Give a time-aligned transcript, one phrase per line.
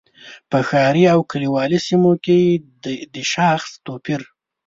[0.49, 2.37] په ښاري او کلیوالي سیمو کې
[3.13, 4.21] د شاخص توپیر.